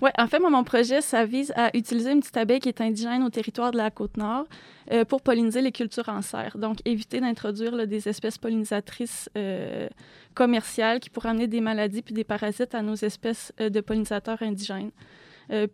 Oui, 0.00 0.10
en 0.16 0.26
fait, 0.26 0.38
moi, 0.38 0.50
mon 0.50 0.64
projet, 0.64 1.02
ça 1.02 1.24
vise 1.24 1.52
à 1.56 1.76
utiliser 1.76 2.12
une 2.12 2.20
petite 2.20 2.36
abeille 2.36 2.60
qui 2.60 2.68
est 2.68 2.80
indigène 2.80 3.22
au 3.22 3.28
territoire 3.28 3.70
de 3.70 3.76
la 3.76 3.90
Côte-Nord 3.90 4.46
euh, 4.92 5.04
pour 5.04 5.20
polliniser 5.20 5.60
les 5.60 5.72
cultures 5.72 6.08
en 6.08 6.22
serre. 6.22 6.56
Donc, 6.56 6.78
éviter 6.86 7.20
d'introduire 7.20 7.86
des 7.86 8.08
espèces 8.08 8.38
pollinisatrices 8.38 9.28
euh, 9.36 9.88
commerciales 10.34 11.00
qui 11.00 11.10
pourraient 11.10 11.30
amener 11.30 11.48
des 11.48 11.60
maladies 11.60 12.02
puis 12.02 12.14
des 12.14 12.24
parasites 12.24 12.74
à 12.74 12.82
nos 12.82 12.94
espèces 12.94 13.52
de 13.58 13.80
pollinisateurs 13.80 14.40
indigènes 14.42 14.90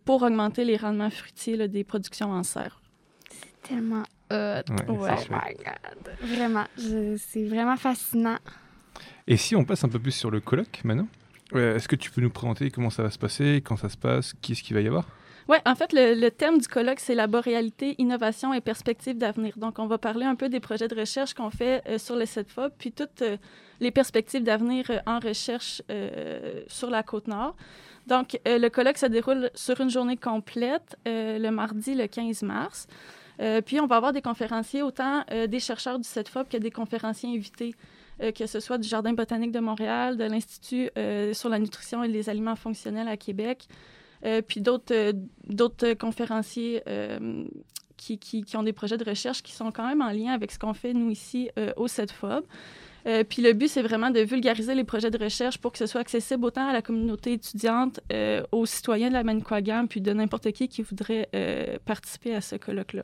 pour 0.05 0.23
augmenter 0.23 0.63
les 0.63 0.77
rendements 0.77 1.09
fruitiers 1.09 1.67
des 1.67 1.83
productions 1.83 2.31
en 2.31 2.43
serre. 2.43 2.79
C'est 3.29 3.69
tellement 3.69 4.03
hot. 4.31 4.63
oh 4.87 4.93
my 5.29 5.53
God. 5.53 6.13
Vraiment, 6.21 6.63
c'est 6.77 7.43
vraiment 7.43 7.75
fascinant. 7.75 8.37
Et 9.27 9.37
si 9.37 9.55
on 9.55 9.65
passe 9.65 9.83
un 9.83 9.89
peu 9.89 9.99
plus 9.99 10.11
sur 10.11 10.31
le 10.31 10.39
colloque 10.39 10.81
maintenant, 10.83 11.07
est-ce 11.53 11.87
que 11.87 11.95
tu 11.95 12.11
peux 12.11 12.21
nous 12.21 12.29
présenter 12.29 12.71
comment 12.71 12.89
ça 12.89 13.03
va 13.03 13.09
se 13.09 13.19
passer, 13.19 13.61
quand 13.63 13.77
ça 13.77 13.89
se 13.89 13.97
passe, 13.97 14.33
qui 14.41 14.53
est-ce 14.53 14.63
qu'il 14.63 14.75
va 14.75 14.81
y 14.81 14.87
avoir? 14.87 15.05
Oui, 15.47 15.57
en 15.65 15.75
fait, 15.75 15.93
le, 15.93 16.29
thème 16.29 16.57
du 16.57 16.67
colloque, 16.67 16.99
c'est 16.99 17.13
la 17.13 17.27
boréalité, 17.27 17.93
innovation 17.99 18.51
et 18.51 18.61
perspectives 18.61 19.17
d'avenir. 19.17 19.53
Donc, 19.57 19.77
on 19.77 19.85
va 19.85 19.99
parler 19.99 20.25
un 20.25 20.33
peu 20.33 20.49
des 20.49 20.59
projets 20.59 20.87
de 20.87 20.95
recherche 20.95 21.35
qu'on 21.35 21.51
fait 21.51 21.83
euh, 21.87 21.99
sur 21.99 22.15
le 22.15 22.25
CETFOB, 22.25 22.71
puis 22.79 22.91
toutes 22.91 23.21
euh, 23.21 23.37
les 23.79 23.91
perspectives 23.91 24.41
d'avenir 24.41 24.89
euh, 24.89 24.97
en 25.05 25.19
recherche 25.19 25.83
sur 26.67 26.89
la 26.89 27.03
côte 27.03 27.27
nord. 27.27 27.55
Donc, 28.07 28.39
le 28.45 28.69
colloque 28.69 28.97
se 28.97 29.05
déroule 29.05 29.49
sur 29.55 29.79
une 29.81 29.89
journée 29.89 30.17
complète, 30.17 30.95
le 31.05 31.49
mardi, 31.49 31.95
le 31.95 32.07
15 32.07 32.43
mars. 32.43 32.87
puis, 33.65 33.79
on 33.79 33.87
va 33.87 33.97
avoir 33.97 34.13
des 34.13 34.21
conférenciers, 34.21 34.83
autant 34.83 35.25
des 35.47 35.59
chercheurs 35.59 35.97
du 35.97 36.07
CETFOB 36.07 36.47
que 36.47 36.57
des 36.57 36.69
conférenciers 36.69 37.29
invités 37.35 37.73
euh, 38.21 38.31
que 38.31 38.45
ce 38.45 38.59
soit 38.59 38.77
du 38.77 38.87
Jardin 38.87 39.13
botanique 39.13 39.51
de 39.51 39.59
Montréal, 39.59 40.15
de 40.15 40.23
l'Institut 40.23 40.89
euh, 40.97 41.33
sur 41.33 41.49
la 41.49 41.59
nutrition 41.59 42.03
et 42.03 42.07
les 42.07 42.29
aliments 42.29 42.55
fonctionnels 42.55 43.07
à 43.07 43.17
Québec, 43.17 43.67
euh, 44.25 44.41
puis 44.41 44.61
d'autres, 44.61 45.13
d'autres 45.47 45.93
conférenciers 45.93 46.81
qui, 47.97 48.19
qui, 48.19 48.57
ont 48.57 48.63
des 48.63 48.73
projets 48.73 48.97
de 48.97 49.03
recherche 49.03 49.43
qui 49.43 49.51
sont 49.51 49.71
quand 49.71 49.87
même 49.87 50.01
en 50.01 50.11
lien 50.11 50.31
avec 50.31 50.51
ce 50.51 50.59
qu'on 50.59 50.73
fait, 50.73 50.93
nous, 50.93 51.09
ici, 51.09 51.49
au 51.75 51.87
CETFOB. 51.87 52.45
puis 53.29 53.41
le 53.41 53.53
but, 53.53 53.67
c'est 53.67 53.81
vraiment 53.81 54.11
de 54.11 54.19
vulgariser 54.19 54.75
les 54.75 54.83
projets 54.83 55.11
de 55.11 55.17
recherche 55.17 55.57
pour 55.57 55.71
que 55.71 55.77
ce 55.77 55.85
soit 55.85 56.01
accessible 56.01 56.45
autant 56.45 56.67
à 56.67 56.73
la 56.73 56.81
communauté 56.81 57.33
étudiante, 57.33 57.99
aux 58.51 58.65
citoyens 58.65 59.09
de 59.09 59.13
la 59.13 59.23
Manicouagan, 59.23 59.87
puis 59.87 60.01
de 60.01 60.13
n'importe 60.13 60.51
qui 60.51 60.67
qui 60.67 60.81
voudrait 60.81 61.29
participer 61.85 62.35
à 62.35 62.41
ce 62.41 62.55
colloque-là. 62.55 63.03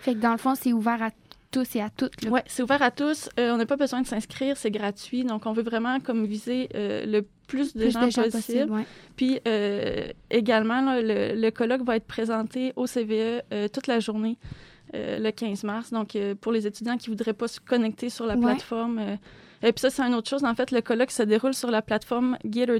Fait 0.00 0.14
que 0.14 0.20
dans 0.20 0.32
le 0.32 0.38
fond, 0.38 0.54
c'est 0.54 0.72
ouvert 0.72 1.02
à 1.02 1.10
tous 1.56 1.76
et 1.76 1.80
à 1.80 1.88
toutes. 1.88 2.12
Oui, 2.30 2.40
c'est 2.46 2.62
ouvert 2.62 2.82
à 2.82 2.90
tous. 2.90 3.30
Euh, 3.40 3.52
on 3.52 3.56
n'a 3.56 3.64
pas 3.64 3.76
besoin 3.76 4.02
de 4.02 4.06
s'inscrire, 4.06 4.58
c'est 4.58 4.70
gratuit. 4.70 5.24
Donc, 5.24 5.46
on 5.46 5.52
veut 5.52 5.62
vraiment 5.62 6.00
comme 6.00 6.26
viser 6.26 6.68
euh, 6.74 7.06
le 7.06 7.26
plus 7.46 7.74
de 7.74 7.88
gens, 7.88 8.10
possible. 8.10 8.84
Puis 9.16 9.40
euh, 9.48 10.08
également, 10.30 10.82
le, 11.00 11.50
colloque 11.50 11.82
va 11.82 11.96
être 11.96 12.06
présenté 12.06 12.74
au 12.76 12.86
CVE 12.86 13.40
toute 13.72 13.86
la 13.86 14.00
journée. 14.00 14.36
le 14.92 15.30
15 15.30 15.64
mars. 15.64 15.92
Donc, 15.92 16.18
pour 16.42 16.52
les 16.52 16.66
étudiants 16.66 16.98
qui 16.98 17.08
ne 17.08 17.14
voudraient 17.14 17.32
pas 17.32 17.48
se 17.48 17.60
connecter 17.60 18.10
sur 18.10 18.26
la 18.26 18.36
plateforme, 18.36 19.18
Et 19.62 19.72
puis 19.72 19.80
ça, 19.80 19.90
c'est 19.90 20.02
une 20.02 20.14
autre 20.14 20.28
chose. 20.28 20.44
En 20.44 20.54
fait, 20.54 20.70
le 20.70 20.80
colloque 20.82 21.10
se 21.10 21.22
déroule 21.22 21.54
sur 21.54 21.70
la 21.70 21.82
plateforme 21.82 22.36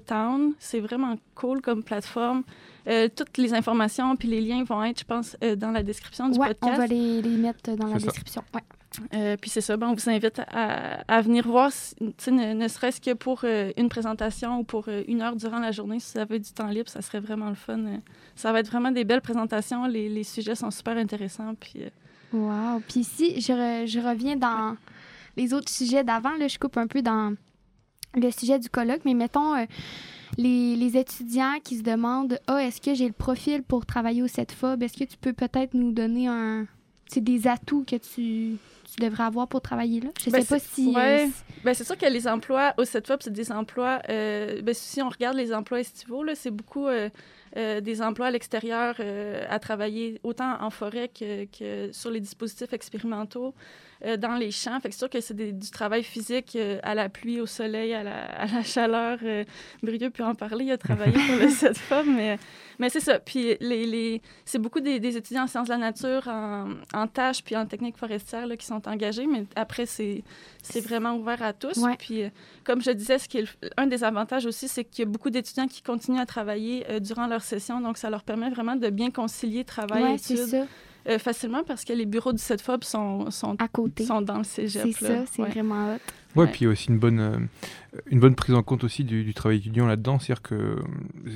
Town. 0.07 0.53
C'est 0.59 0.81
vraiment 0.81 1.17
cool 1.35 1.61
comme 1.63 1.83
plateforme. 1.83 2.43
Euh, 2.89 3.09
toutes 3.15 3.39
les 3.39 3.53
informations 3.55 4.15
puis 4.15 4.29
les 4.29 4.41
liens 4.41 4.63
vont 4.63 4.85
être, 4.85 5.01
je 5.01 5.05
pense, 5.05 5.37
euh, 5.43 5.57
dans 5.57 5.73
la 5.73 5.83
description 5.83 6.29
du 6.29 6.39
ouais, 6.39 6.49
podcast. 6.49 6.75
on 6.77 6.79
va 6.79 6.87
les, 6.87 7.21
les 7.23 7.37
mettre 7.37 7.75
dans 7.75 7.87
la 7.89 7.99
description. 7.99 8.45
Ouais. 8.55 8.61
Euh, 9.15 9.37
puis 9.41 9.51
c'est 9.51 9.61
ça, 9.61 9.77
ben, 9.77 9.89
on 9.89 9.95
vous 9.95 10.09
invite 10.09 10.41
à, 10.53 11.01
à 11.09 11.21
venir 11.21 11.47
voir, 11.47 11.71
ne, 12.01 12.55
ne 12.55 12.69
serait-ce 12.69 13.01
que 13.01 13.13
pour 13.13 13.41
euh, 13.45 13.73
une 13.77 13.89
présentation 13.89 14.61
ou 14.61 14.65
pour 14.65 14.85
euh, 14.89 15.03
une 15.09 15.21
heure 15.21 15.35
durant 15.37 15.59
la 15.59 15.73
journée, 15.73 15.99
si 15.99 16.13
vous 16.15 16.21
avez 16.21 16.39
du 16.39 16.51
temps 16.53 16.69
libre, 16.69 16.89
ça 16.89 17.03
serait 17.03 17.21
vraiment 17.21 17.49
le 17.49 17.57
fun. 17.57 17.79
euh. 17.79 17.97
ça 18.37 18.53
va 18.53 18.61
être 18.61 18.69
vraiment 18.71 18.93
des 18.93 19.05
belles 19.05 19.21
présentations, 19.21 19.87
les, 19.87 20.09
les 20.09 20.25
sujets 20.25 20.55
sont 20.55 20.71
super 20.71 20.97
intéressants. 20.97 21.55
Puis, 21.59 21.83
euh, 21.83 21.89
Wow. 22.33 22.81
Puis 22.89 23.05
je, 23.41 23.53
re- 23.53 23.87
je 23.87 24.01
reviens 24.01 24.37
dans 24.37 24.77
les 25.37 25.55
autres 25.55 25.71
sujets 25.71 26.05
d'avant. 26.05 26.37
Là, 26.37 26.49
je 26.49 26.59
coupe 26.59 26.77
un 26.77 26.87
peu 26.87 27.03
dans 27.03 27.35
le 28.15 28.31
sujet 28.31 28.59
du 28.59 28.69
colloque, 28.71 29.03
mais 29.05 29.15
mettons 29.15 29.55
euh, 29.55 29.65
les, 30.39 30.75
les 30.77 30.97
étudiants 30.97 31.59
qui 31.63 31.77
se 31.79 31.83
demandent 31.83 32.39
Ah, 32.47 32.63
est-ce 32.65 32.81
que 32.81 32.95
j'ai 32.95 33.07
le 33.07 33.13
profil 33.13 33.63
pour 33.63 33.85
travailler 33.87 34.23
au 34.23 34.27
CETFOB? 34.29 34.83
Est-ce 34.83 34.97
que 34.97 35.05
tu 35.05 35.17
peux 35.19 35.33
peut-être 35.33 35.75
nous 35.75 35.93
donner 35.93 36.29
un. 36.29 36.67
C'est 37.09 37.23
des 37.23 37.47
atouts 37.47 37.85
que 37.87 37.97
tu, 37.97 38.57
tu 38.93 39.01
devrais 39.01 39.23
avoir 39.25 39.47
pour 39.47 39.61
travailler 39.61 40.01
là? 40.01 40.09
Je 40.19 40.31
Ben, 40.31 40.41
sais 40.43 40.47
pas 40.49 40.59
si. 40.59 40.89
euh, 40.89 40.93
ouais. 40.99 41.31
Ben, 41.65 41.73
c'est 41.75 41.85
sûr 41.85 41.97
que 41.97 42.07
les 42.07 42.27
emplois 42.27 42.75
au 42.79 42.85
CETFOP, 42.85 43.23
c'est 43.23 43.33
des 43.33 43.53
emplois. 43.53 44.01
euh, 44.09 44.61
ben, 44.63 44.75
si 44.75 45.01
on 45.03 45.09
regarde 45.09 45.37
les 45.37 45.53
emplois 45.55 45.81
estivaux, 45.81 46.25
là, 46.25 46.35
c'est 46.35 46.51
beaucoup 46.51 46.87
euh, 47.57 47.81
des 47.81 48.03
emplois 48.03 48.27
à 48.27 48.31
l'extérieur 48.31 48.95
euh, 49.01 49.45
à 49.49 49.59
travailler 49.59 50.21
autant 50.23 50.61
en 50.63 50.71
forêt 50.71 51.09
que, 51.09 51.45
que 51.47 51.91
sur 51.93 52.11
les 52.11 52.21
dispositifs 52.21 52.73
expérimentaux, 52.73 53.55
euh, 54.05 54.17
dans 54.19 54.37
les 54.37 54.51
champs. 54.51 54.79
Fait 54.81 54.89
que 54.91 54.95
c'est 54.95 54.99
sûr 54.99 55.09
que 55.11 55.21
c'est 55.23 55.33
des- 55.35 55.53
du 55.53 55.71
travail 55.71 56.03
physique 56.03 56.57
à 56.83 56.95
la 56.95 57.09
pluie, 57.09 57.41
au 57.41 57.47
soleil, 57.47 57.95
à 57.95 58.03
la, 58.03 58.25
à 58.27 58.47
la 58.47 58.63
chaleur. 58.63 59.19
Brieux 59.83 60.11
peut 60.11 60.25
en 60.25 60.35
parler, 60.35 60.67
il 60.67 60.73
a 60.73 60.77
travaillé 60.79 61.13
pour 61.13 61.37
le 61.41 61.49
CETFOP, 61.49 62.05
mais, 62.07 62.39
mais 62.79 62.91
c'est 62.91 63.01
ça. 63.01 63.19
Puis 63.19 63.57
les, 63.61 63.87
les, 63.87 64.21
c'est 64.45 64.59
beaucoup 64.59 64.81
des, 64.81 65.01
des 65.01 65.17
étudiants 65.17 65.45
en 65.45 65.47
sciences 65.47 65.69
de 65.69 65.73
la 65.73 65.79
nature, 65.79 66.29
en, 66.29 66.69
en 66.93 67.07
tâches 67.07 67.43
puis 67.43 67.57
en 67.57 67.65
technique 67.65 67.97
forestière 67.97 68.47
là, 68.47 68.57
qui 68.59 68.67
sont 68.67 68.87
engagés, 68.87 69.27
mais 69.27 69.45
après, 69.57 69.87
c'est, 69.87 70.23
c'est 70.63 70.81
vraiment 70.81 71.15
ouvert 71.15 71.43
à 71.43 71.55
tous. 71.55 71.79
Ouais. 71.79 71.97
Puis, 71.99 72.25
comme 72.65 72.83
je 72.83 72.91
disais, 72.91 73.19
ce 73.19 73.29
qui 73.29 73.39
est 73.39 73.43
le- 73.63 73.71
un 73.79 73.87
des 73.87 74.05
avantages 74.05 74.45
aussi, 74.45 74.69
c'est 74.69 74.85
qu'il 74.85 75.07
y 75.07 75.09
a 75.09 75.11
beaucoup 75.11 75.31
d'étudiants 75.31 75.69
qui 75.69 75.83
continuent 75.83 76.21
à 76.21 76.27
travailler 76.27 76.85
durant 77.01 77.27
leur 77.27 77.41
session, 77.47 77.81
donc 77.81 77.97
ça 77.99 78.11
leur 78.11 78.23
permet 78.23 78.51
vraiment 78.51 78.77
de 78.77 78.91
bien 78.91 79.11
concilier 79.11 79.65
travail 79.65 80.03
ouais, 80.03 80.13
et 80.13 80.15
études 80.33 80.67
euh, 81.09 81.19
facilement 81.19 81.63
parce 81.65 81.85
que 81.85 81.93
les 81.93 82.05
bureaux 82.07 82.33
du 82.33 82.43
CETFOB 82.43 82.83
sont, 82.83 83.31
sont, 83.31 83.55
À 83.59 83.69
côté. 83.69 84.05
sont 84.05 84.21
dans 84.23 84.39
le 84.39 84.45
cégep. 84.45 84.83
C'est 84.99 85.07
ça, 85.07 85.25
c'est 85.33 85.43
Ouais. 85.43 85.51
vraiment 85.51 85.95
hot. 85.95 85.99
Ouais, 86.37 86.45
Ouais. 86.45 86.51
puis 86.53 86.67
aussi 86.67 86.89
une 86.89 86.99
bonne, 86.99 87.19
euh, 87.21 87.39
une 88.11 88.21
bonne 88.21 88.35
prise 88.35 88.55
en 88.55 88.63
compte 88.63 88.85
aussi 88.85 89.05
du, 89.05 89.25
du 89.25 89.33
travail 89.35 89.59
étudiant 89.59 89.87
là-dedans. 89.87 90.19
C'est-à-dire 90.19 90.43
que 90.43 90.77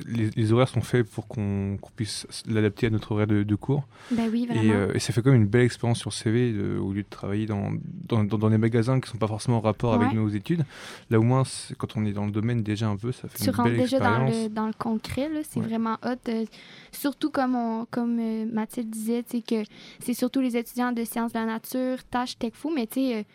les, 0.06 0.30
les 0.30 0.52
horaires 0.52 0.68
sont 0.68 0.80
faits 0.82 1.08
pour 1.08 1.26
qu'on 1.26 1.78
qu'on 1.80 1.90
puisse 1.96 2.26
l'adapter 2.46 2.86
à 2.86 2.90
notre 2.90 3.12
horaire 3.12 3.26
de, 3.26 3.42
de 3.42 3.54
cours. 3.54 3.84
Ben 4.10 4.28
oui, 4.30 4.46
vraiment. 4.46 4.62
Et, 4.62 4.70
euh, 4.72 4.92
et 4.94 4.98
ça 4.98 5.12
fait 5.12 5.22
quand 5.22 5.30
même 5.30 5.40
une 5.42 5.48
belle 5.48 5.62
expérience 5.62 5.98
sur 5.98 6.10
le 6.10 6.14
CV 6.14 6.52
de- 6.52 6.78
au 6.78 6.92
lieu 6.92 7.02
de 7.02 7.08
travailler 7.08 7.46
dans, 7.46 7.72
dans, 8.08 8.24
dans- 8.24 8.38
dans 8.38 8.50
des 8.50 8.58
magasins 8.58 9.00
qui 9.00 9.08
ne 9.08 9.12
sont 9.12 9.18
pas 9.18 9.26
forcément 9.28 9.56
en 9.58 9.60
rapport 9.60 9.94
avec 9.94 10.12
nos 10.12 10.28
études. 10.28 10.64
Là, 11.10 11.18
au 11.18 11.22
moins, 11.22 11.44
quand 11.78 11.96
on 11.96 12.04
est 12.04 12.12
dans 12.12 12.26
le 12.26 12.32
domaine 12.32 12.62
déjà 12.62 12.88
un 12.88 12.96
peu, 12.96 13.12
ça 13.12 13.28
fait 13.28 13.38
tu 13.38 13.44
une 13.44 13.50
rentres 13.50 13.70
belle 13.70 13.78
déjà 13.80 13.98
dans 13.98 14.06
expérience. 14.26 14.42
le, 14.44 14.48
dans 14.54 14.66
le 14.66 14.72
concret, 14.78 15.30
c'est 15.48 15.60
Ouais. 15.60 15.66
vraiment 15.66 15.96
hot. 16.04 16.28
euh, 16.28 16.44
surtout 16.92 17.30
comme, 17.30 17.54
on, 17.54 17.86
comme 17.90 18.18
euh, 18.20 18.46
Mathilde 18.52 18.90
disait, 18.90 19.22
tu 19.22 19.40
que 19.42 19.62
c'est 20.00 20.14
surtout 20.14 20.40
les 20.40 20.56
étudiants 20.56 20.92
de 20.92 21.04
sciences 21.04 21.32
de 21.32 21.38
la 21.38 21.46
nature, 21.46 21.98
tâches 22.10 22.38
TechFou, 22.38 22.70
mais 22.74 22.86
tu 22.86 23.00
sais, 23.00 23.26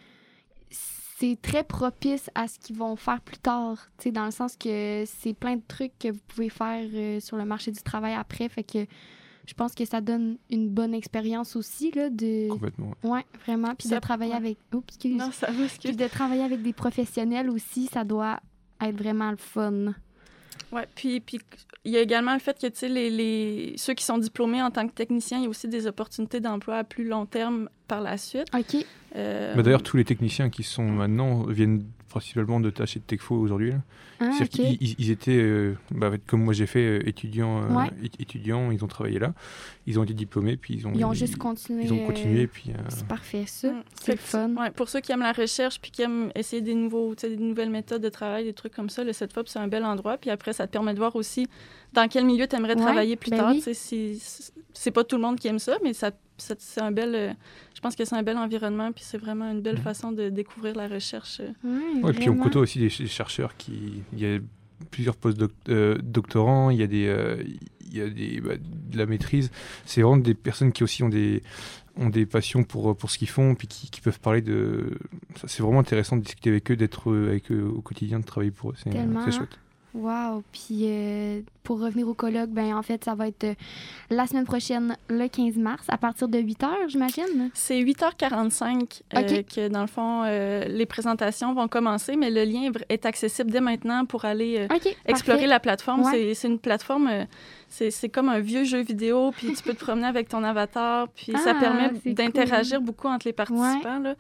c'est 1.17 1.37
très 1.41 1.63
propice 1.63 2.29
à 2.35 2.47
ce 2.47 2.59
qu'ils 2.59 2.75
vont 2.75 2.95
faire 2.95 3.21
plus 3.21 3.37
tard, 3.37 3.77
tu 3.97 4.03
sais, 4.05 4.11
dans 4.11 4.25
le 4.25 4.31
sens 4.31 4.57
que 4.57 5.03
c'est 5.05 5.33
plein 5.33 5.55
de 5.55 5.61
trucs 5.67 5.97
que 5.99 6.09
vous 6.11 6.19
pouvez 6.27 6.49
faire 6.49 6.83
euh, 6.93 7.19
sur 7.19 7.37
le 7.37 7.45
marché 7.45 7.71
du 7.71 7.81
travail 7.81 8.13
après, 8.13 8.49
fait 8.49 8.63
que 8.63 8.85
je 9.47 9.53
pense 9.53 9.73
que 9.75 9.85
ça 9.85 10.01
donne 10.01 10.37
une 10.49 10.69
bonne 10.69 10.93
expérience 10.93 11.55
aussi, 11.55 11.91
là, 11.91 12.09
de... 12.09 12.49
Complètement. 12.49 12.91
Ouais, 13.03 13.23
vraiment, 13.45 13.75
puis 13.75 13.87
Ça- 13.87 13.95
de 13.95 13.99
travailler 14.01 14.31
ouais. 14.31 14.37
avec... 14.37 14.57
Oups, 14.73 14.85
excuse. 14.89 15.15
Non, 15.15 15.31
ça 15.31 15.51
va, 15.51 15.63
excuse. 15.65 15.91
Puis 15.91 15.95
de 15.95 16.07
travailler 16.07 16.43
avec 16.43 16.61
des 16.63 16.73
professionnels 16.73 17.49
aussi, 17.49 17.85
ça 17.87 18.03
doit 18.03 18.39
être 18.81 18.97
vraiment 18.97 19.29
le 19.31 19.37
fun. 19.37 19.93
Ouais, 20.71 20.87
puis 20.95 21.19
puis 21.19 21.39
il 21.83 21.91
y 21.91 21.97
a 21.97 22.01
également 22.01 22.33
le 22.33 22.39
fait 22.39 22.59
que 22.59 22.67
tu 22.67 22.73
sais 22.75 22.89
les, 22.89 23.09
les 23.09 23.73
ceux 23.77 23.93
qui 23.93 24.03
sont 24.03 24.17
diplômés 24.17 24.61
en 24.61 24.71
tant 24.71 24.87
que 24.87 24.93
techniciens, 24.93 25.37
il 25.37 25.43
y 25.43 25.47
a 25.47 25.49
aussi 25.49 25.67
des 25.67 25.87
opportunités 25.87 26.39
d'emploi 26.39 26.77
à 26.77 26.83
plus 26.83 27.07
long 27.07 27.25
terme 27.25 27.69
par 27.87 28.01
la 28.01 28.17
suite. 28.17 28.47
OK. 28.53 28.83
Euh, 29.15 29.55
Bah, 29.55 29.61
D'ailleurs, 29.61 29.83
tous 29.83 29.95
les 29.97 30.03
techniciens 30.05 30.49
qui 30.49 30.63
sont 30.63 30.83
maintenant 30.83 31.43
viennent 31.43 31.83
principalement 32.19 32.61
de 32.61 32.69
tâches 32.69 32.95
et 32.95 32.99
de 32.99 33.03
Techfo 33.03 33.35
aujourd'hui. 33.35 33.73
Ah, 34.21 34.31
C'est-à-dire 34.31 34.43
OK. 34.45 34.49
qu'ils- 34.49 34.77
ils, 34.79 34.95
ils 34.99 35.11
étaient, 35.11 35.31
euh, 35.35 35.75
bah, 35.91 36.11
comme 36.25 36.43
moi 36.45 36.53
j'ai 36.53 36.65
fait, 36.65 36.79
euh, 36.99 37.09
étudiants, 37.09 37.61
euh, 37.63 37.75
Ouais. 37.75 37.87
é- 38.01 38.21
étudiants, 38.21 38.71
ils 38.71 38.81
ont 38.85 38.87
travaillé 38.87 39.19
là, 39.19 39.33
ils 39.85 39.99
ont 39.99 40.03
été 40.05 40.13
diplômés, 40.13 40.55
puis 40.55 40.75
ils 40.75 40.87
ont, 40.87 40.93
Ils 40.95 41.03
ont 41.03 41.11
juste 41.13 41.35
continué. 41.37 41.83
ils 41.83 41.91
ont 41.91 42.05
continué, 42.05 42.43
euh, 42.43 42.47
puis 42.51 42.69
euh, 42.69 42.77
C'est 42.87 43.05
parfait, 43.05 43.43
ça. 43.47 43.69
Mm. 43.69 43.83
C'est 44.01 44.11
le 44.13 44.17
fun. 44.17 44.49
Ouais, 44.55 44.71
pour 44.71 44.87
ceux 44.87 45.01
qui 45.01 45.11
aiment 45.11 45.19
la 45.19 45.33
recherche 45.33 45.81
puis 45.81 45.91
qui 45.91 46.03
aiment 46.03 46.31
essayer 46.35 46.61
des 46.61 46.73
nouveaux, 46.75 47.13
des 47.15 47.35
nouvelles 47.35 47.69
méthodes 47.69 48.01
de 48.01 48.07
travail, 48.09 48.45
des 48.45 48.53
trucs 48.53 48.73
comme 48.73 48.89
ça, 48.89 49.03
le 49.03 49.11
CETFOP, 49.11 49.49
c'est 49.49 49.59
un 49.59 49.67
bel 49.67 49.83
endroit. 49.83 50.17
Puis 50.17 50.29
après, 50.29 50.53
ça 50.53 50.67
te 50.67 50.71
permet 50.71 50.93
de 50.93 50.99
voir 50.99 51.17
aussi 51.17 51.47
dans 51.91 52.07
quel 52.07 52.23
milieu 52.25 52.47
tu 52.47 52.55
aimerais 52.55 52.75
Ouais, 52.75 52.81
travailler 52.81 53.17
plus 53.17 53.31
ben 53.31 53.37
tard. 53.37 53.51
oui. 53.53 53.61
C'est 54.73 54.91
pas 54.91 55.03
tout 55.03 55.17
le 55.17 55.21
monde 55.21 55.37
qui 55.39 55.47
aime 55.49 55.59
ça, 55.59 55.77
mais 55.83 55.91
ça, 55.93 56.11
ça- 56.11 56.15
c'est 56.37 56.81
un 56.81 56.91
bel, 56.91 57.15
euh, 57.15 57.33
je 57.75 57.81
pense 57.81 57.95
que 57.95 58.03
c'est 58.05 58.15
un 58.15 58.23
bel 58.23 58.37
environnement 58.37 58.91
puis 58.91 59.03
c'est 59.03 59.17
vraiment 59.17 59.49
une 59.51 59.61
belle 59.61 59.77
Mhm. 59.77 59.81
façon 59.83 60.11
de 60.11 60.29
découvrir 60.29 60.75
la 60.75 60.87
recherche. 60.87 61.39
euh. 61.41 61.51
Ouais, 61.63 62.03
Ouais, 62.03 62.13
puis 62.13 62.29
on 62.29 62.37
côtoie 62.37 62.61
aussi 62.61 62.79
des, 62.79 62.89
ch- 62.89 63.09
chercheurs 63.09 63.55
qui. 63.57 64.03
Il 64.13 64.19
y 64.19 64.25
a 64.35 64.39
plusieurs 64.91 65.15
postes 65.15 65.39
doctorants, 66.03 66.69
il 66.69 66.77
y 66.79 66.83
a 66.83 66.87
des. 66.87 67.07
euh, 67.07 67.43
il 67.91 67.97
y 67.97 68.01
a 68.01 68.09
des, 68.09 68.41
bah, 68.41 68.55
de 68.57 68.97
la 68.97 69.05
maîtrise. 69.05 69.51
C'est 69.85 70.01
vraiment 70.01 70.17
des 70.17 70.33
personnes 70.33 70.71
qui 70.73 70.83
aussi 70.83 71.03
ont 71.03 71.07
des, 71.09 71.43
ont 71.95 72.09
des 72.09 72.25
passions 72.25 72.63
pour, 72.63 72.97
pour 72.97 73.09
ce 73.11 73.17
qu'ils 73.17 73.29
font, 73.29 73.55
puis 73.55 73.67
qui, 73.67 73.89
qui 73.89 74.01
peuvent 74.01 74.19
parler 74.19 74.41
de. 74.41 74.97
C'est 75.45 75.61
vraiment 75.63 75.79
intéressant 75.79 76.17
de 76.17 76.23
discuter 76.23 76.49
avec 76.49 76.69
eux, 76.71 76.75
d'être 76.75 77.11
euh, 77.11 77.29
avec 77.29 77.51
eux 77.51 77.63
au 77.63 77.81
quotidien, 77.81 78.19
de 78.19 78.25
travailler 78.25 78.51
pour 78.51 78.71
eux. 78.71 78.75
C'est 78.75 79.31
chouette. 79.31 79.57
Wow. 79.95 80.43
Puis 80.51 80.81
euh, 80.83 81.39
pour 81.63 81.79
revenir 81.79 82.07
au 82.07 82.13
colloque, 82.13 82.49
ben 82.49 82.75
en 82.75 82.81
fait, 82.83 83.03
ça 83.05 83.15
va 83.15 83.27
être 83.29 83.45
euh, 83.45 83.53
la 84.09 84.27
semaine 84.27 84.43
prochaine, 84.43 84.97
le 85.09 85.27
15 85.27 85.55
mars, 85.55 85.85
à 85.87 85.97
partir 85.97 86.27
de 86.27 86.37
8 86.37 86.61
h, 86.61 86.67
j'imagine. 86.89 87.49
C'est 87.53 87.81
8h45 87.81 89.01
euh, 89.15 89.41
que, 89.43 89.67
dans 89.69 89.81
le 89.81 89.87
fond, 89.87 90.23
euh, 90.25 90.65
les 90.65 90.85
présentations 90.85 91.53
vont 91.53 91.67
commencer, 91.69 92.17
mais 92.17 92.29
le 92.29 92.43
lien 92.43 92.69
est 92.89 93.05
accessible 93.05 93.51
dès 93.51 93.61
maintenant 93.61 94.05
pour 94.05 94.25
aller 94.25 94.67
explorer 95.05 95.37
parfait. 95.39 95.47
la 95.47 95.59
plateforme. 95.59 96.03
Ouais. 96.03 96.33
C'est- 96.33 96.45
une 96.47 96.59
plateforme, 96.59 97.09
c'est 97.75 97.91
c'est 97.91 98.09
comme 98.09 98.29
un 98.29 98.39
vieux 98.39 98.63
jeu 98.63 98.81
vidéo, 98.81 99.31
puis 99.35 99.53
tu 99.53 99.61
peux 99.63 99.73
te 99.73 99.83
promener 99.83 100.07
avec 100.07 100.29
ton 100.29 100.43
avatar, 100.43 101.09
puis 101.09 101.33
ça 101.33 101.53
Ah, 101.55 101.59
permet 101.59 101.91
d'interagir 102.05 102.79
beaucoup 102.79 103.07
entre 103.07 103.27
les 103.27 103.33
participants. 103.33 103.99
là. 103.99 104.15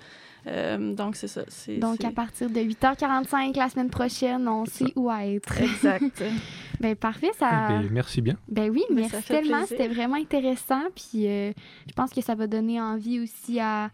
Euh, 0.47 0.93
donc, 0.93 1.15
c'est 1.15 1.27
ça. 1.27 1.41
Donc, 1.79 2.03
à 2.03 2.11
partir 2.11 2.49
de 2.49 2.59
8h45 2.59 3.57
la 3.57 3.69
semaine 3.69 3.89
prochaine, 3.89 4.47
on 4.47 4.65
sait 4.65 4.93
où 4.95 5.11
être. 5.11 5.59
Exact. 5.59 6.23
ben 6.79 6.95
parfait, 6.95 7.31
ça. 7.39 7.49
Ben, 7.69 7.89
merci 7.91 8.21
bien. 8.21 8.35
Ben 8.47 8.69
oui, 8.69 8.83
Ben, 8.89 9.07
merci 9.09 9.23
tellement. 9.23 9.65
C'était 9.65 9.87
vraiment 9.87 10.17
intéressant. 10.17 10.83
Puis 10.95 11.27
euh, 11.27 11.51
je 11.87 11.93
pense 11.93 12.11
que 12.11 12.21
ça 12.21 12.35
va 12.35 12.45
donner 12.45 12.79
envie 12.79 13.19
aussi 13.21 13.59
à, 13.59 13.89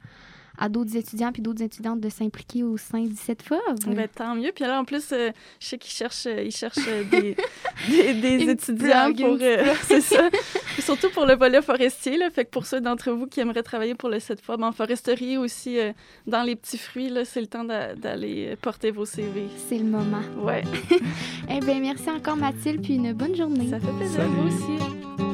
à 0.57 0.69
d'autres 0.69 0.95
étudiants 0.95 1.31
puis 1.31 1.41
d'autres 1.41 1.61
étudiantes 1.63 1.99
de 1.99 2.09
s'impliquer 2.09 2.63
au 2.63 2.77
sein 2.77 3.01
du 3.03 3.15
CETFOB. 3.15 3.59
Ben, 3.87 4.07
tant 4.13 4.35
mieux. 4.35 4.51
Puis 4.53 4.63
là, 4.65 4.79
en 4.79 4.85
plus, 4.85 5.11
euh, 5.11 5.31
je 5.59 5.67
sais 5.67 5.77
qu'ils 5.77 5.91
cherchent, 5.91 6.27
euh, 6.27 6.43
ils 6.43 6.51
cherchent 6.55 6.87
euh, 6.87 7.03
des, 7.05 7.35
des, 7.89 8.13
des 8.13 8.43
Une 8.43 8.49
étudiants 8.49 9.11
pour. 9.13 9.37
euh, 9.41 9.73
c'est 9.83 10.01
ça. 10.01 10.29
Surtout 10.79 11.09
pour 11.11 11.25
le 11.25 11.35
volet 11.35 11.61
forestier. 11.61 12.17
Là, 12.17 12.29
fait 12.29 12.45
que 12.45 12.49
pour 12.51 12.65
ceux 12.65 12.81
d'entre 12.81 13.11
vous 13.11 13.27
qui 13.27 13.39
aimeraient 13.39 13.63
travailler 13.63 13.95
pour 13.95 14.09
le 14.09 14.19
CETFOB 14.19 14.63
en 14.63 14.71
foresterie 14.71 15.37
aussi, 15.37 15.79
euh, 15.79 15.91
dans 16.27 16.43
les 16.43 16.55
petits 16.55 16.77
fruits, 16.77 17.09
là, 17.09 17.25
c'est 17.25 17.41
le 17.41 17.47
temps 17.47 17.63
d'a- 17.63 17.95
d'aller 17.95 18.55
porter 18.61 18.91
vos 18.91 19.05
CV. 19.05 19.47
C'est 19.69 19.77
le 19.77 19.85
moment. 19.85 20.21
Ouais, 20.43 20.63
Eh 21.49 21.59
bien, 21.59 21.79
merci 21.79 22.09
encore, 22.09 22.37
Mathilde, 22.37 22.81
puis 22.81 22.95
une 22.95 23.13
bonne 23.13 23.35
journée. 23.35 23.69
ça 23.69 23.79
fait 23.79 23.91
plaisir. 23.97 24.17
Salut. 24.17 24.29
Vous 24.35 24.47
aussi. 24.47 25.30